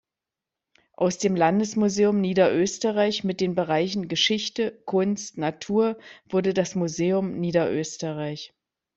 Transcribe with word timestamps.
Aus 0.93 1.19
dem 1.19 1.35
Landesmuseum 1.35 2.21
Niederösterreich 2.21 3.23
mit 3.23 3.39
den 3.39 3.53
Bereichen 3.53 4.07
Geschichte, 4.07 4.81
Kunst, 4.87 5.37
Natur 5.37 5.99
wurde 6.27 6.55
das 6.55 6.73
Museum 6.73 7.39
Niederösterreich. 7.39 8.51